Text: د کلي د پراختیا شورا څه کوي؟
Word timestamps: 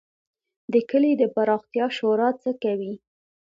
د 0.73 0.73
کلي 0.89 1.11
د 1.17 1.23
پراختیا 1.35 1.85
شورا 1.97 2.29
څه 2.41 2.51
کوي؟ 2.63 2.93